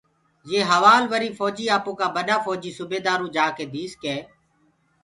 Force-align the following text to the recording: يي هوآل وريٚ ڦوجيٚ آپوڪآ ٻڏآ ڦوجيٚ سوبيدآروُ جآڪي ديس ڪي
يي 0.51 0.59
هوآل 0.71 1.03
وريٚ 1.11 1.35
ڦوجيٚ 1.37 1.73
آپوڪآ 1.77 2.05
ٻڏآ 2.15 2.35
ڦوجيٚ 2.45 2.77
سوبيدآروُ 2.79 3.27
جآڪي 3.35 3.65
ديس 3.73 3.91
ڪي 4.03 4.15